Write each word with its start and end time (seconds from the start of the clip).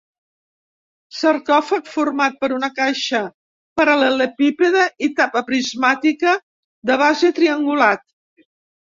Sarcòfag 1.15 1.89
format 1.89 2.39
per 2.43 2.47
una 2.55 2.69
caixa 2.79 3.19
paral·lelepípede 3.79 4.85
i 5.09 5.09
tapa 5.19 5.43
prismàtica 5.51 6.33
de 6.91 6.97
base 7.03 7.31
triangulat. 7.41 8.03